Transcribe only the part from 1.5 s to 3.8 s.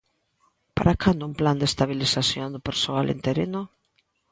de estabilización do persoal interino?